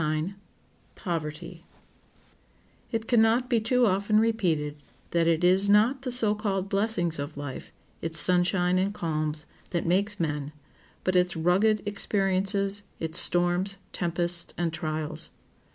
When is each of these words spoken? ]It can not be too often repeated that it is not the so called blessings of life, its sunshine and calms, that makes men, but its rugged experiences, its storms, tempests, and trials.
]It 0.01 1.63
can 3.07 3.21
not 3.21 3.49
be 3.51 3.61
too 3.61 3.85
often 3.85 4.19
repeated 4.19 4.77
that 5.11 5.27
it 5.27 5.43
is 5.43 5.69
not 5.69 6.01
the 6.01 6.11
so 6.11 6.33
called 6.33 6.69
blessings 6.69 7.19
of 7.19 7.37
life, 7.37 7.71
its 8.01 8.19
sunshine 8.19 8.79
and 8.79 8.95
calms, 8.95 9.45
that 9.69 9.85
makes 9.85 10.19
men, 10.19 10.53
but 11.03 11.15
its 11.15 11.35
rugged 11.35 11.83
experiences, 11.85 12.81
its 12.99 13.19
storms, 13.19 13.77
tempests, 13.91 14.55
and 14.57 14.73
trials. 14.73 15.29